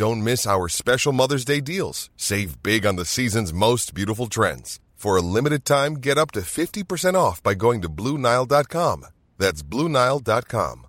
[0.00, 2.08] Don't miss our special Mother's Day deals.
[2.16, 4.80] Save big on the season's most beautiful trends.
[4.94, 9.04] For a limited time, get up to 50% off by going to Bluenile.com.
[9.36, 10.86] That's Bluenile.com.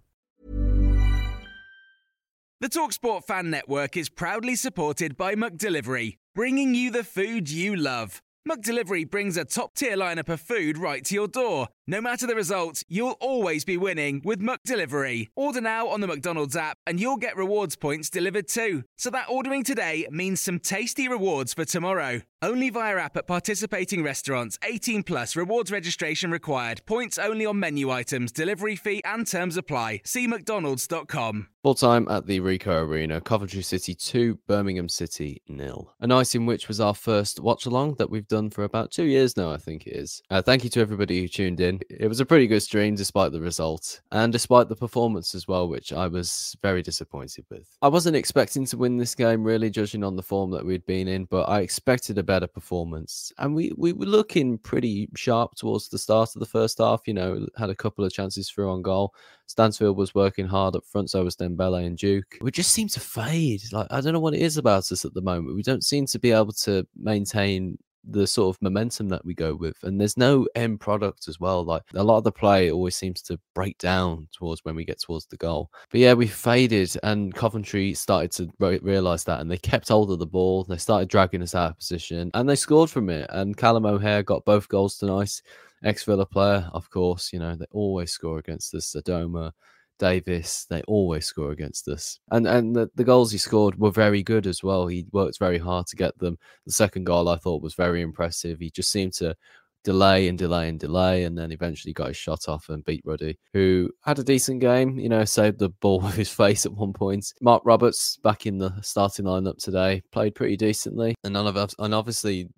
[2.61, 8.21] The Talksport Fan Network is proudly supported by McDelivery, bringing you the food you love.
[8.47, 11.67] McDelivery brings a top tier lineup of food right to your door.
[11.87, 15.29] No matter the result, you'll always be winning with McDelivery.
[15.35, 18.83] Order now on the McDonald's app and you'll get rewards points delivered too.
[18.97, 22.21] So that ordering today means some tasty rewards for tomorrow.
[22.43, 24.59] Only via app at participating restaurants.
[24.63, 26.81] 18 plus rewards registration required.
[26.85, 30.01] Points only on menu items, delivery fee and terms apply.
[30.05, 31.47] See mcdonalds.com.
[31.63, 35.93] Full time at the Ricoh Arena, Coventry City 2, Birmingham City nil.
[35.99, 39.03] A night in which was our first watch along that we've done for about two
[39.03, 40.23] years now, I think it is.
[40.31, 41.70] Uh, thank you to everybody who tuned in.
[41.89, 45.67] It was a pretty good stream despite the result and despite the performance as well,
[45.67, 47.67] which I was very disappointed with.
[47.81, 51.07] I wasn't expecting to win this game, really, judging on the form that we'd been
[51.07, 53.31] in, but I expected a better performance.
[53.37, 57.13] And we, we were looking pretty sharp towards the start of the first half, you
[57.13, 59.13] know, had a couple of chances through on goal.
[59.47, 62.37] Stansfield was working hard up front, so was Dembele and Duke.
[62.41, 63.61] We just seem to fade.
[63.71, 65.55] Like I don't know what it is about us at the moment.
[65.55, 67.77] We don't seem to be able to maintain
[68.09, 71.63] the sort of momentum that we go with and there's no end product as well
[71.63, 74.99] like a lot of the play always seems to break down towards when we get
[74.99, 75.69] towards the goal.
[75.91, 80.11] But yeah we faded and coventry started to re- realize that and they kept hold
[80.11, 83.27] of the ball they started dragging us out of position and they scored from it
[83.29, 85.41] and callum o'hare got both goals tonight.
[85.83, 89.51] Ex villa player of course you know they always score against us Adomah
[90.01, 92.19] Davis, they always score against us.
[92.31, 94.87] And and the, the, goals he scored were very good as well.
[94.87, 96.39] He worked very hard to get them.
[96.65, 98.59] The second goal I thought was very impressive.
[98.59, 99.35] He just seemed to
[99.83, 103.37] delay and delay and delay, and then eventually got his shot off and beat Ruddy,
[103.53, 104.97] who had a decent game.
[104.97, 107.31] You know, saved the ball with his face at one point.
[107.39, 111.75] Mark Roberts back in the starting lineup today played pretty decently, and none of us,
[111.77, 112.49] and obviously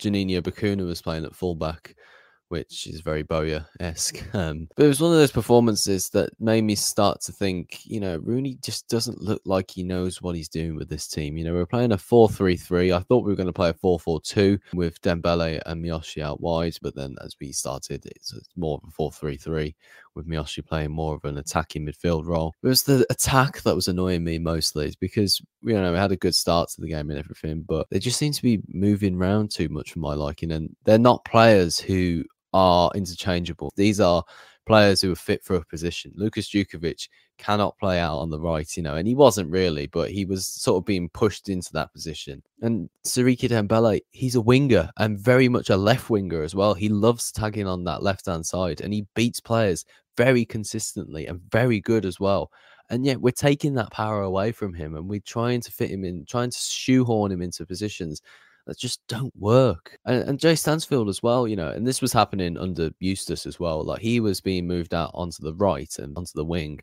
[0.00, 1.94] Juninho Bacuna was playing at fullback
[2.48, 4.22] which is very Bowyer esque.
[4.36, 8.00] Um, but it was one of those performances that made me start to think, you
[8.00, 11.38] know, Rooney just doesn't look like he knows what he's doing with this team.
[11.38, 12.92] You know, we're playing a 4 3 3.
[12.92, 16.22] I thought we were going to play a 4 4 2 with Dembele and Miyoshi
[16.22, 19.74] out wide, but then as we started, it's more of a 4 3 3
[20.16, 22.54] with Miyoshi playing more of an attacking midfield role.
[22.62, 26.16] It was the attack that was annoying me mostly because, you know, we had a
[26.16, 29.50] good start to the game and everything, but they just seem to be moving around
[29.50, 30.52] too much for my liking.
[30.52, 32.24] And they're not players who
[32.56, 33.70] are interchangeable.
[33.76, 34.24] These are
[34.64, 36.10] players who are fit for a position.
[36.16, 37.06] Lukas Jutkiewicz
[37.36, 40.46] cannot play out on the right, you know, and he wasn't really, but he was
[40.46, 42.42] sort of being pushed into that position.
[42.62, 46.72] And Siriki Dembele, he's a winger and very much a left winger as well.
[46.72, 49.84] He loves tagging on that left hand side and he beats players
[50.16, 52.50] very consistently and very good as well.
[52.88, 56.04] And yet we're taking that power away from him and we're trying to fit him
[56.04, 58.22] in, trying to shoehorn him into positions
[58.66, 59.98] that just don't work.
[60.04, 63.60] And, and Jay Stansfield as well, you know, and this was happening under Eustace as
[63.60, 63.84] well.
[63.84, 66.80] Like he was being moved out onto the right and onto the wing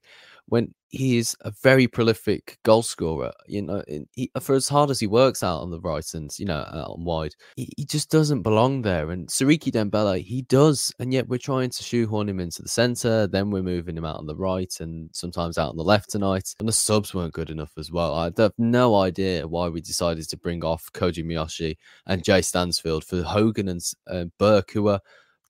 [0.47, 3.31] when he is a very prolific goal scorer.
[3.47, 3.83] You know,
[4.13, 6.91] he, for as hard as he works out on the right and you know out
[6.91, 9.09] on wide, he, he just doesn't belong there.
[9.09, 13.25] And Siriki Dembele, he does, and yet we're trying to shoehorn him into the centre.
[13.25, 16.53] Then we're moving him out on the right and sometimes out on the left tonight.
[16.59, 18.13] And the subs weren't good enough as well.
[18.13, 23.03] I have no idea why we decided to bring off Koji Miyoshi and Jay Stansfield
[23.03, 24.99] for Hogan and uh, Burke, who are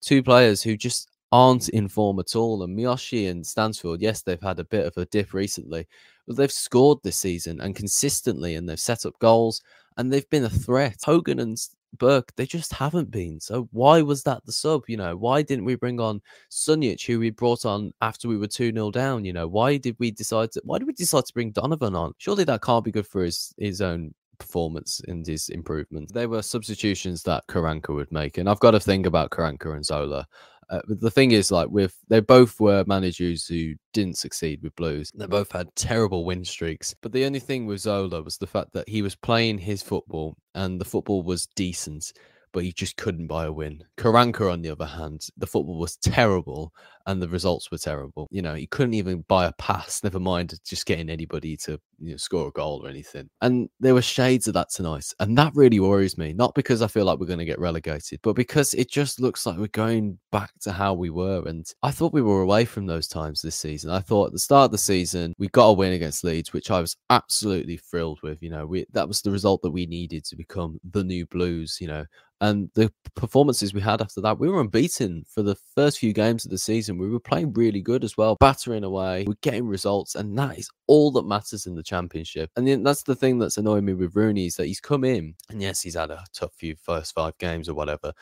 [0.01, 2.61] two players who just aren't in form at all.
[2.61, 5.87] And Miyoshi and Stansfield, yes, they've had a bit of a dip recently,
[6.27, 9.63] but they've scored this season and consistently, and they've set up goals
[9.97, 10.99] and they've been a threat.
[11.03, 11.57] Hogan and
[11.97, 13.39] Burke, they just haven't been.
[13.39, 14.83] So why was that the sub?
[14.87, 16.21] You know, why didn't we bring on
[16.51, 19.25] Sunjic, who we brought on after we were 2 0 down?
[19.25, 22.13] You know, why did we decide to why did we decide to bring Donovan on?
[22.19, 26.13] Surely that can't be good for his his own performance and his improvement.
[26.13, 28.37] They were substitutions that Karanka would make.
[28.37, 30.27] And I've got to think about Karanka and Zola.
[30.69, 35.11] Uh, the thing is, like with they both were managers who didn't succeed with Blues.
[35.15, 36.95] They both had terrible win streaks.
[37.01, 40.35] But the only thing with Zola was the fact that he was playing his football
[40.55, 42.13] and the football was decent,
[42.51, 43.83] but he just couldn't buy a win.
[43.97, 46.73] Karanka, on the other hand, the football was terrible
[47.05, 48.27] and the results were terrible.
[48.31, 52.11] You know, he couldn't even buy a pass, never mind just getting anybody to you
[52.11, 53.29] know, score a goal or anything.
[53.41, 55.13] And there were shades of that tonight.
[55.19, 58.19] And that really worries me, not because I feel like we're going to get relegated,
[58.23, 61.43] but because it just looks like we're going back to how we were.
[61.45, 63.89] And I thought we were away from those times this season.
[63.89, 66.71] I thought at the start of the season, we got a win against Leeds, which
[66.71, 68.41] I was absolutely thrilled with.
[68.41, 71.77] You know, we, that was the result that we needed to become the new Blues,
[71.79, 72.05] you know,
[72.43, 76.43] and the performances we had after that, we were unbeaten for the first few games
[76.43, 76.92] of the season.
[76.97, 80.69] We were playing really good as well, battering away, we're getting results, and that is
[80.87, 82.49] all that matters in the championship.
[82.55, 85.61] And that's the thing that's annoying me with Rooney is that he's come in, and
[85.61, 88.13] yes, he's had a tough few first five games or whatever,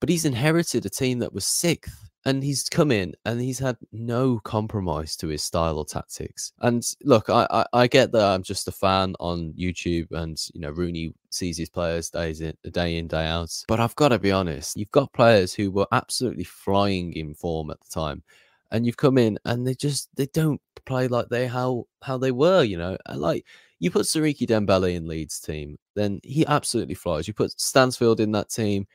[0.00, 3.76] but he's inherited a team that was sixth and he's come in and he's had
[3.92, 6.52] no compromise to his style or tactics.
[6.60, 10.60] And look, I, I, I, get that I'm just a fan on YouTube, and you
[10.60, 13.52] know Rooney sees his players days in day in day out.
[13.66, 17.70] But I've got to be honest, you've got players who were absolutely flying in form
[17.70, 18.22] at the time,
[18.70, 22.32] and you've come in and they just they don't play like they how how they
[22.32, 22.62] were.
[22.62, 23.44] You know, like
[23.80, 27.26] you put Siriki Dembele in Leeds team, then he absolutely flies.
[27.26, 28.86] You put Stansfield in that team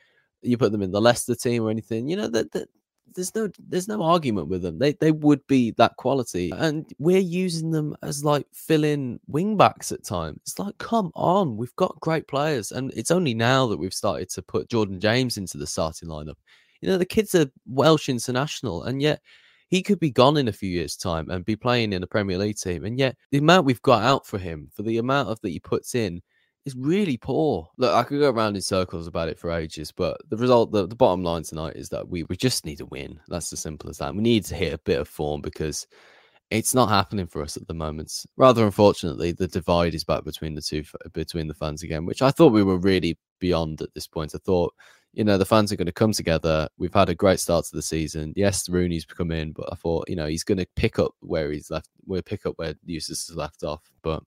[0.42, 2.68] you put them in the Leicester team or anything, you know that, that
[3.14, 4.78] there's no there's no argument with them.
[4.78, 9.92] They they would be that quality, and we're using them as like fill-in wing backs
[9.92, 10.40] at times.
[10.42, 14.28] It's like, come on, we've got great players, and it's only now that we've started
[14.30, 16.36] to put Jordan James into the starting lineup.
[16.80, 19.20] You know, the kid's a Welsh international, and yet
[19.68, 22.38] he could be gone in a few years' time and be playing in a Premier
[22.38, 22.84] League team.
[22.84, 25.60] And yet, the amount we've got out for him, for the amount of that he
[25.60, 26.22] puts in,
[26.68, 27.68] is really poor.
[27.78, 30.86] Look, I could go around in circles about it for ages, but the result, the,
[30.86, 33.18] the bottom line tonight is that we, we just need a win.
[33.28, 34.14] That's as simple as that.
[34.14, 35.86] We need to hit a bit of form because
[36.50, 38.26] it's not happening for us at the moment.
[38.36, 42.30] Rather unfortunately, the divide is back between the two, between the fans again, which I
[42.30, 44.34] thought we were really beyond at this point.
[44.34, 44.74] I thought,
[45.14, 46.68] you know, the fans are going to come together.
[46.76, 48.34] We've had a great start to the season.
[48.36, 51.50] Yes, Rooney's come in, but I thought, you know, he's going to pick up where
[51.50, 51.88] he's left.
[52.06, 53.82] We'll pick up where Eustace has left off.
[54.02, 54.22] But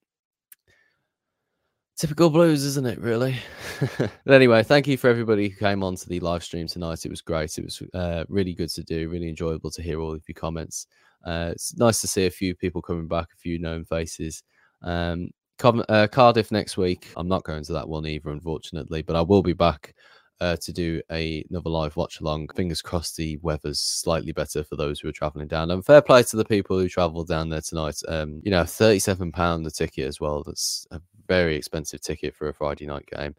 [2.01, 3.35] Typical blues, isn't it, really?
[3.99, 7.05] but anyway, thank you for everybody who came on to the live stream tonight.
[7.05, 7.59] It was great.
[7.59, 10.87] It was uh, really good to do, really enjoyable to hear all of your comments.
[11.23, 14.41] Uh, it's nice to see a few people coming back, a few known faces.
[14.81, 15.29] Um,
[15.63, 17.07] uh, Cardiff next week.
[17.15, 19.93] I'm not going to that one either, unfortunately, but I will be back
[20.41, 22.49] uh, to do a, another live watch along.
[22.55, 25.69] Fingers crossed the weather's slightly better for those who are traveling down.
[25.69, 28.01] And fair play to the people who travelled down there tonight.
[28.07, 30.41] Um, you know, £37 the ticket as well.
[30.43, 33.35] That's a very expensive ticket for a Friday night game.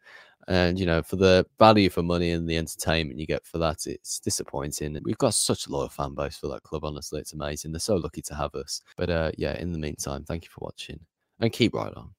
[0.48, 3.86] And you know, for the value for money and the entertainment you get for that,
[3.86, 4.98] it's disappointing.
[5.04, 6.84] We've got such a loyal fan base for that club.
[6.84, 7.72] Honestly, it's amazing.
[7.72, 8.82] They're so lucky to have us.
[8.96, 11.00] But uh, yeah, in the meantime, thank you for watching
[11.40, 12.10] and keep right on.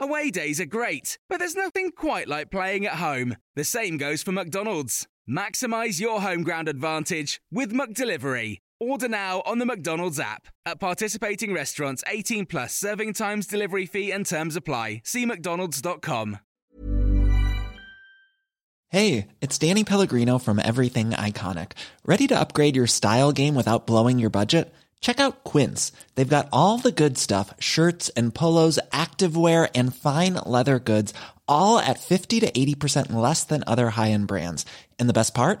[0.00, 3.36] Away days are great, but there's nothing quite like playing at home.
[3.54, 5.06] The same goes for McDonald's.
[5.30, 8.58] Maximize your home ground advantage with McDelivery.
[8.82, 10.48] Order now on the McDonald's app.
[10.66, 15.02] At participating restaurants, 18 plus serving times, delivery fee, and terms apply.
[15.04, 16.40] See McDonald's.com.
[18.88, 21.72] Hey, it's Danny Pellegrino from Everything Iconic.
[22.04, 24.74] Ready to upgrade your style game without blowing your budget?
[25.00, 25.92] Check out Quince.
[26.16, 31.14] They've got all the good stuff shirts and polos, activewear, and fine leather goods,
[31.46, 34.66] all at 50 to 80% less than other high end brands.
[34.98, 35.60] And the best part?